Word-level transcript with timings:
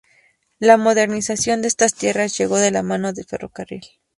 La 0.57 0.77
modernización 0.77 1.61
de 1.61 1.67
estas 1.67 1.93
tierras 1.93 2.35
llegó 2.35 2.57
de 2.57 2.71
la 2.71 2.81
mano 2.81 3.13
del 3.13 3.25
ferrocarril. 3.25 3.83